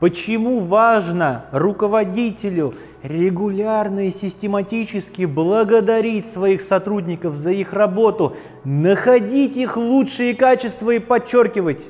[0.00, 10.34] Почему важно руководителю регулярно и систематически благодарить своих сотрудников за их работу, находить их лучшие
[10.34, 11.88] качества и подчеркивать?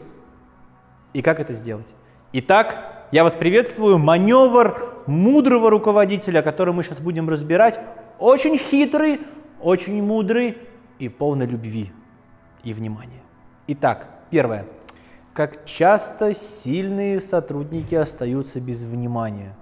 [1.13, 1.89] И как это сделать?
[2.33, 3.99] Итак, я вас приветствую.
[3.99, 7.79] Маневр мудрого руководителя, который мы сейчас будем разбирать,
[8.19, 9.21] очень хитрый,
[9.61, 10.57] очень мудрый
[10.99, 11.93] и полный любви
[12.65, 13.23] и внимания.
[13.67, 14.65] Итак, первое–
[15.39, 19.55] как часто сильные сотрудники остаются без внимания.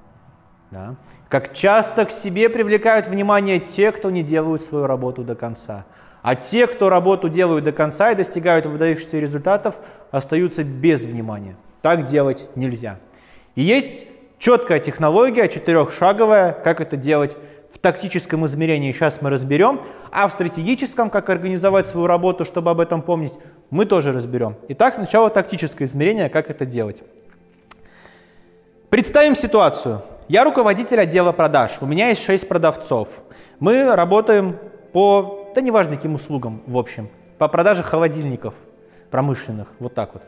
[0.70, 0.94] Да?
[1.28, 5.84] Как часто к себе привлекают внимание те, кто не делают свою работу до конца.
[6.22, 11.56] А те, кто работу делают до конца и достигают выдающихся результатов, остаются без внимания.
[11.82, 12.98] Так делать нельзя.
[13.54, 14.06] И есть
[14.38, 17.36] четкая технология, четырехшаговая, как это делать
[17.70, 22.80] в тактическом измерении сейчас мы разберем, а в стратегическом, как организовать свою работу, чтобы об
[22.80, 23.34] этом помнить,
[23.70, 24.56] мы тоже разберем.
[24.68, 27.02] Итак, сначала тактическое измерение, как это делать.
[28.90, 30.02] Представим ситуацию.
[30.28, 33.22] Я руководитель отдела продаж, у меня есть 6 продавцов.
[33.60, 34.58] Мы работаем
[34.92, 37.08] по, да неважно каким услугам, в общем,
[37.38, 38.54] по продаже холодильников
[39.10, 40.22] промышленных, вот так вот.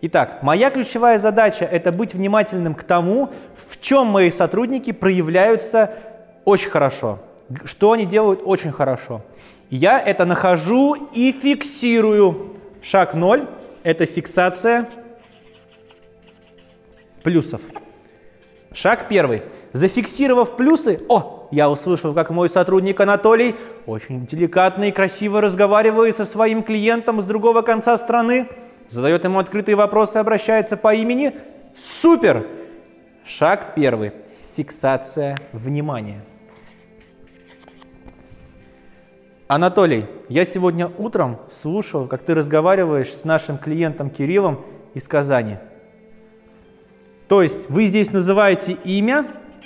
[0.00, 5.92] Итак, моя ключевая задача– это быть внимательным к тому, в чем мои сотрудники проявляются
[6.44, 7.18] очень хорошо,
[7.64, 9.22] что они делают очень хорошо.
[9.70, 12.57] я это нахожу и фиксирую.
[12.82, 13.48] Шаг 0–
[13.82, 14.88] это фиксация
[17.22, 17.60] плюсов.
[18.72, 19.42] Шаг первый.
[19.72, 23.56] Зафиксировав плюсы, о, я услышал, как мой сотрудник Анатолий
[23.86, 28.48] очень деликатно и красиво разговаривает со своим клиентом с другого конца страны,
[28.88, 31.34] задает ему открытые вопросы, обращается по имени.
[31.74, 32.46] Супер!
[33.24, 34.12] Шаг первый.
[34.56, 36.22] Фиксация внимания.
[39.48, 44.60] Анатолий, я сегодня утром слушал, как ты разговариваешь с нашим клиентом Кириллом
[44.92, 45.56] из Казани.
[47.28, 49.24] То есть вы здесь называете имя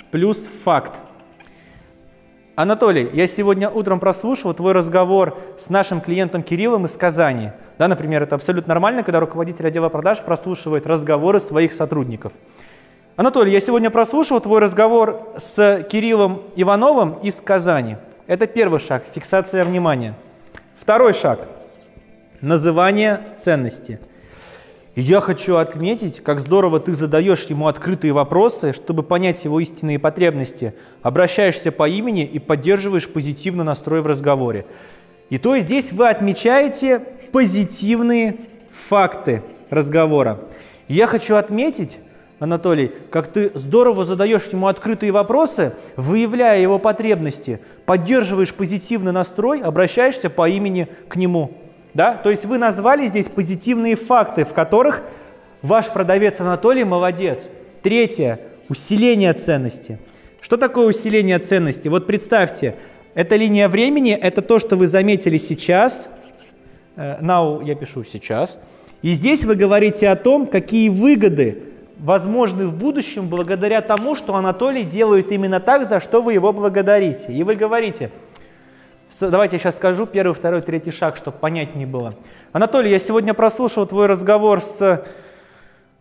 [0.09, 0.93] плюс факт.
[2.55, 7.51] Анатолий, я сегодня утром прослушал твой разговор с нашим клиентом Кириллом из Казани.
[7.77, 12.31] Да, например, это абсолютно нормально, когда руководитель отдела продаж прослушивает разговоры своих сотрудников.
[13.17, 17.97] Анатолий, я сегодня прослушал твой разговор с Кириллом Ивановым из Казани.
[18.25, 20.13] Это первый шаг– фиксация внимания.
[20.77, 21.45] Второй шаг–
[22.41, 23.99] называние ценности.
[24.95, 30.73] Я хочу отметить, как здорово ты задаешь ему открытые вопросы, чтобы понять его истинные потребности,
[31.01, 34.67] обращаешься по имени и поддерживаешь позитивный настрой в разговоре.
[35.29, 36.99] И то здесь вы отмечаете
[37.33, 38.35] позитивные
[38.87, 40.39] факты разговора.
[40.87, 41.99] Я хочу отметить,
[42.39, 50.29] Анатолий, как ты здорово задаешь ему открытые вопросы, выявляя его потребности, поддерживаешь позитивный настрой, обращаешься
[50.29, 51.51] по имени к нему.
[51.93, 52.15] Да?
[52.15, 55.03] То есть вы назвали здесь позитивные факты, в которых
[55.61, 57.43] ваш продавец Анатолий молодец.
[57.81, 58.39] Третье–
[58.69, 59.99] усиление ценности.
[60.41, 61.87] Что такое усиление ценности?
[61.87, 62.75] Вот представьте,
[63.13, 66.07] эта линия времени– это то, что вы заметили сейчас.
[66.95, 68.59] Э, now я пишу сейчас.
[69.01, 74.83] И здесь вы говорите о том, какие выгоды возможны в будущем благодаря тому, что Анатолий
[74.83, 77.31] делает именно так, за что вы его благодарите.
[77.31, 78.11] И вы говорите,
[79.19, 82.15] давайте я сейчас скажу первый, второй, третий шаг, чтобы понять не было.
[82.51, 85.05] Анатолий, я сегодня прослушал твой разговор с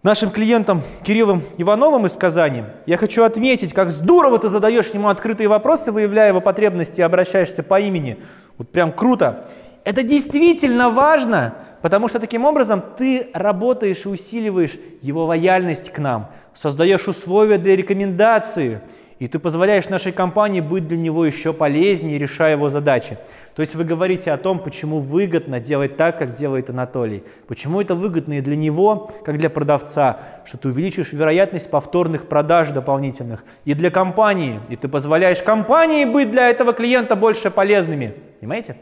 [0.02, 2.64] нашим клиентом Кириллом Ивановым из Казани.
[2.86, 7.62] Я хочу отметить, как здорово ты задаешь ему открытые вопросы, выявляя его потребности и обращаешься
[7.62, 8.19] по имени.
[8.58, 9.48] Вот прям круто.
[9.84, 16.31] Это действительно важно, потому что таким образом ты работаешь и усиливаешь его лояльность к нам,
[16.54, 18.81] создаешь условия для рекомендации,
[19.19, 23.19] и ты позволяешь нашей компании быть для него еще полезнее, решая его задачи.
[23.54, 27.22] То есть вы говорите о том, почему выгодно делать так, как делает Анатолий.
[27.47, 32.72] Почему это выгодно и для него, как для продавца, что ты увеличишь вероятность повторных продаж
[32.72, 38.14] дополнительных и для компании, и ты позволяешь компании быть для этого клиента больше полезными.
[38.41, 38.76] Понимаете?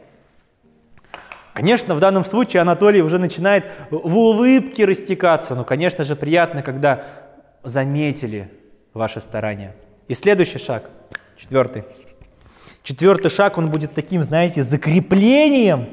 [1.53, 5.55] Конечно, в данном случае Анатолий уже начинает в улыбке растекаться.
[5.55, 7.05] Но, конечно же, приятно, когда
[7.63, 8.51] заметили
[8.95, 9.75] ваши старания.
[10.09, 10.91] И следующий шаг,
[11.37, 11.85] четвертый.
[12.83, 15.89] Четвертый шаг, он будет таким, знаете, закреплением.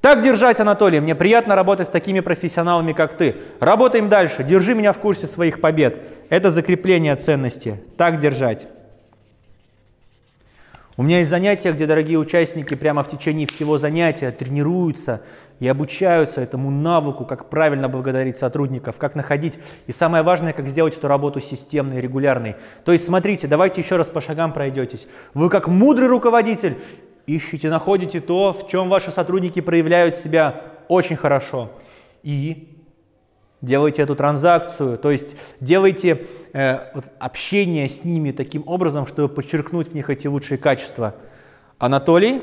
[0.00, 3.36] Так держать, Анатолий, мне приятно работать с такими профессионалами, как ты.
[3.58, 5.98] Работаем дальше, держи меня в курсе своих побед.
[6.28, 7.80] Это закрепление ценности.
[7.96, 8.68] Так держать.
[10.98, 15.22] У меня есть занятия, где дорогие участники прямо в течение всего занятия тренируются
[15.60, 20.98] и обучаются этому навыку, как правильно благодарить сотрудников, как находить, и самое важное, как сделать
[20.98, 22.56] эту работу системной, регулярной.
[22.84, 25.06] То есть смотрите, давайте еще раз по шагам пройдетесь.
[25.34, 26.76] Вы как мудрый руководитель
[27.28, 31.70] ищете, находите то, в чем ваши сотрудники проявляют себя очень хорошо.
[32.24, 32.77] И
[33.60, 39.88] делайте эту транзакцию, то есть делайте э, вот, общение с ними таким образом, чтобы подчеркнуть
[39.88, 41.14] в них эти лучшие качества.
[41.78, 42.42] Анатолий,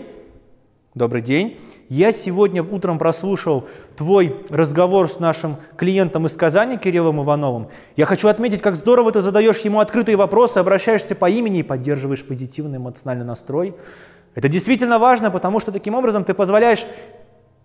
[0.93, 1.59] добрый день.
[1.87, 7.67] Я сегодня утром прослушал твой разговор с нашим клиентом из Казани, Кириллом Ивановым.
[7.95, 12.25] Я хочу отметить, как здорово ты задаешь ему открытые вопросы, обращаешься по имени и поддерживаешь
[12.25, 13.75] позитивный эмоциональный настрой.
[14.33, 16.85] Это действительно важно, потому что таким образом ты позволяешь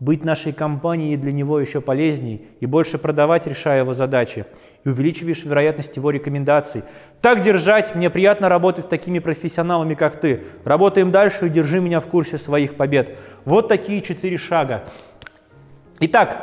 [0.00, 4.46] быть нашей компанией для него еще полезней и больше продавать, решая его задачи,
[4.82, 6.82] и увеличиваешь вероятность его рекомендаций.
[7.20, 10.44] Так держать, мне приятно работать с такими профессионалами, как ты.
[10.64, 13.18] Работаем дальше и держи меня в курсе своих побед.
[13.44, 14.84] Вот такие четыре шага.
[16.00, 16.38] Итак,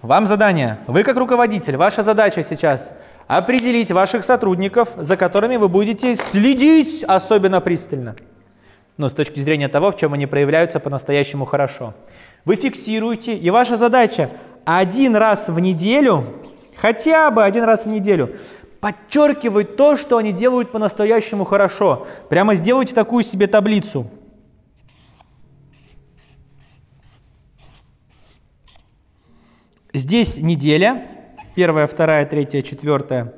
[0.00, 0.78] вам задание.
[0.86, 2.92] Вы как руководитель, ваша задача сейчас
[3.26, 8.14] определить ваших сотрудников, за которыми вы будете следить особенно пристально.
[8.96, 11.94] Ну, с точки зрения того, в чем они проявляются по-настоящему хорошо.
[12.44, 14.30] Вы фиксируете, и ваша задача
[14.64, 16.24] один раз в неделю,
[16.76, 18.36] хотя бы один раз в неделю,
[18.80, 22.06] подчеркивать то, что они делают по-настоящему хорошо.
[22.28, 24.10] Прямо сделайте такую себе таблицу.
[29.94, 31.06] Здесь неделя,
[31.54, 33.32] первая, вторая, третья, четвертая,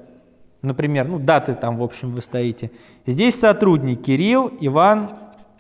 [0.62, 2.70] например, ну даты там, в общем, вы стоите.
[3.04, 5.10] Здесь сотрудник Кирилл, Иван,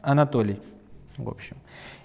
[0.00, 0.58] Анатолий,
[1.18, 1.58] в общем.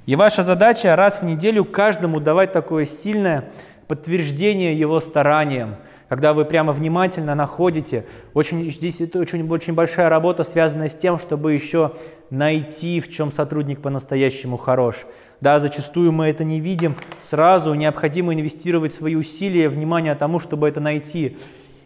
[0.08, 3.52] И ваша задача раз в неделю каждому давать такое сильное
[3.88, 5.76] подтверждение его стараниям,
[6.10, 8.06] когда вы прямо внимательно находите.
[8.34, 11.92] Очень, здесь это очень, очень большая работа, связанная с тем, чтобы еще
[12.32, 15.06] найти, в чем сотрудник по-настоящему хорош.
[15.40, 20.80] Да, зачастую мы это не видим сразу, необходимо инвестировать свои усилия, внимание тому, чтобы это
[20.80, 21.38] найти.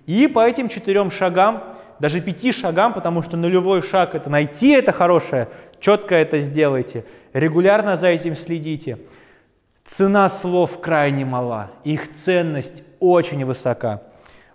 [0.05, 1.63] И по этим четырем шагам,
[1.99, 5.49] даже пяти шагам, потому что нулевой шаг– это найти это хорошее,
[5.81, 7.03] четко это сделайте–
[7.35, 8.97] регулярно за этим следите.
[9.83, 14.01] Цена слов крайне мала, их ценность очень высока.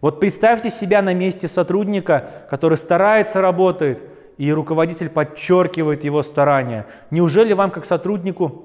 [0.01, 4.03] Вот представьте себя на месте сотрудника, который старается, работает,
[4.39, 6.87] и руководитель подчеркивает его старания.
[7.11, 8.65] Неужели вам, как сотруднику,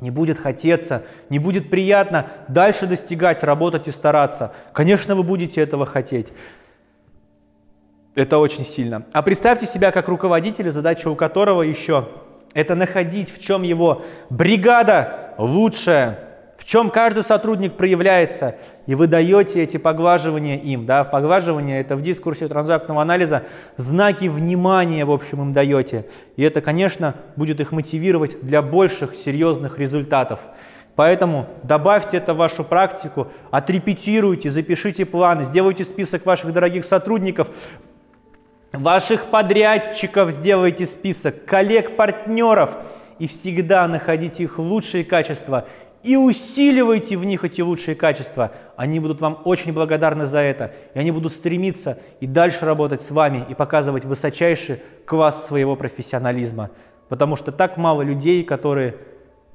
[0.00, 4.52] не будет хотеться, не будет приятно дальше достигать, работать и стараться?
[4.72, 6.32] Конечно, вы будете этого хотеть.
[8.14, 9.04] Это очень сильно.
[9.12, 12.08] А представьте себя как руководителя, задача у которого еще
[12.54, 16.18] это находить, в чем его бригада лучшая,
[16.56, 18.54] в чем каждый сотрудник проявляется,
[18.86, 20.86] и вы даете эти поглаживания им.
[20.86, 21.02] Да?
[21.02, 23.42] Поглаживание– это в дискурсе транзактного анализа
[23.76, 26.06] знаки внимания, в общем, им даете.
[26.36, 30.38] И это, конечно, будет их мотивировать для больших серьезных результатов.
[30.94, 37.50] Поэтому добавьте это в вашу практику, отрепетируйте, запишите планы, сделайте список ваших дорогих сотрудников,
[38.72, 42.76] ваших подрядчиков сделайте список, коллег-партнеров
[43.18, 45.66] и всегда находите их лучшие качества
[46.02, 48.52] и усиливайте в них эти лучшие качества.
[48.76, 53.10] Они будут вам очень благодарны за это, и они будут стремиться и дальше работать с
[53.10, 56.70] вами и показывать высочайший класс своего профессионализма.
[57.08, 58.96] Потому что так мало людей, которые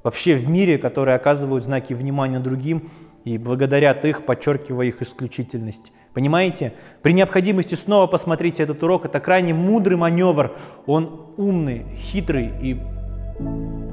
[0.02, 2.88] вообще в мире, которые оказывают знаки внимания другим
[3.24, 5.92] и благодарят их, подчеркивая их исключительность.
[6.18, 6.72] Понимаете?
[7.00, 9.04] При необходимости снова посмотрите этот урок.
[9.04, 10.50] Это крайне мудрый маневр.
[10.84, 12.76] Он умный, хитрый и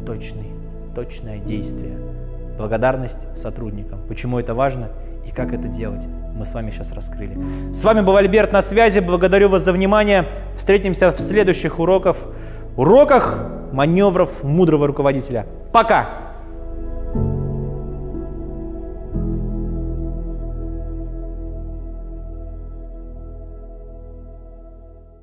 [0.08, 0.52] точный.
[0.96, 2.00] Точное действие.
[2.58, 4.00] Благодарность сотрудникам.
[4.08, 4.90] Почему это важно
[5.24, 7.38] и как это делать, мы с вами сейчас раскрыли.
[7.72, 9.02] С вами был Альберт на связи.
[9.02, 10.26] Благодарю вас за внимание.
[10.56, 12.18] Встретимся в следующих уроках.
[12.76, 15.46] Уроках маневров мудрого руководителя.
[15.72, 16.25] Пока!